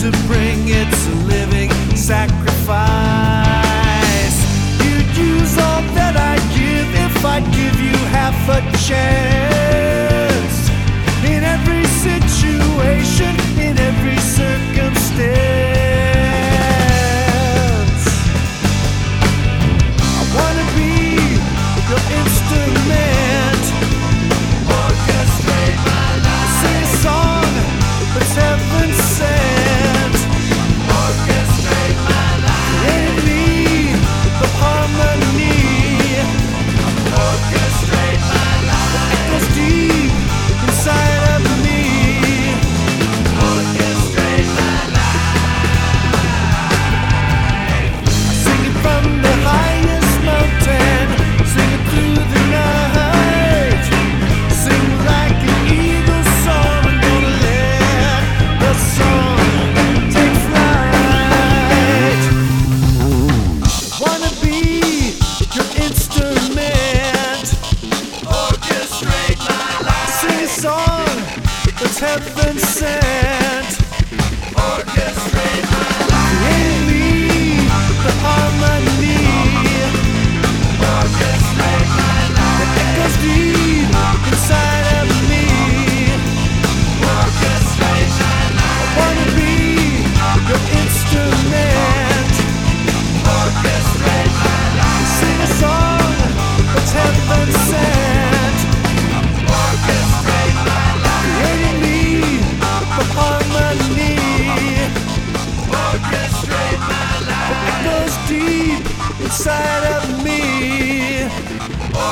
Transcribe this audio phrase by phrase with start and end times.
[0.00, 2.40] to bring it to living sacrifice.
[4.82, 9.49] You'd use all that I give if I'd give you half a chance.
[72.12, 73.29] and say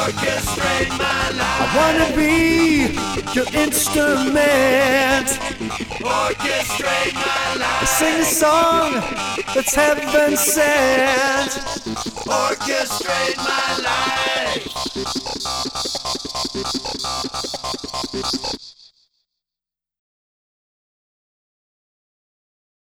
[0.08, 1.60] orchestrate my life.
[1.60, 2.96] I wanna be
[3.34, 5.28] your instrument.
[6.00, 7.88] Orchestrate my life.
[7.88, 8.92] Sing a song
[9.54, 11.50] that's heaven sent.
[12.26, 14.08] Orchestrate my life.